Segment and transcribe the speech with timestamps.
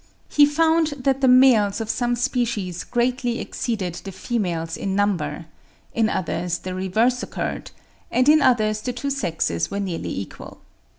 [0.29, 5.45] He found that the males of some species greatly exceeded the females in number;
[5.93, 7.69] in others the reverse occurred;
[8.09, 10.61] and in others the two sexes were nearly equal.